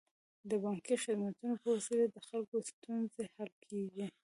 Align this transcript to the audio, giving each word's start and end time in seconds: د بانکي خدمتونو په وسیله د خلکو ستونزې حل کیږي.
د 0.49 0.51
بانکي 0.63 0.95
خدمتونو 1.03 1.53
په 1.63 1.67
وسیله 1.75 2.05
د 2.09 2.17
خلکو 2.27 2.55
ستونزې 2.69 3.23
حل 3.35 3.51
کیږي. 3.67 4.05